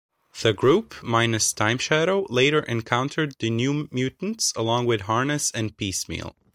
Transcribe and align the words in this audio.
The 0.41 0.51
group, 0.51 0.95
minus 1.03 1.53
Timeshadow, 1.53 2.25
later 2.31 2.61
encountered 2.61 3.35
the 3.37 3.51
New 3.51 3.87
Mutants, 3.91 4.51
along 4.55 4.87
with 4.87 5.01
Harness 5.01 5.51
and 5.51 5.77
Piecemeal. 5.77 6.35